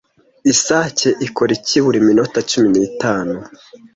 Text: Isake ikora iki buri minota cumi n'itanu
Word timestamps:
Isake 0.51 1.09
ikora 1.27 1.51
iki 1.57 1.77
buri 1.85 1.97
minota 2.07 2.39
cumi 2.51 2.67
n'itanu 2.79 3.37